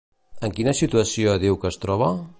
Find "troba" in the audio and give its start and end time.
1.87-2.13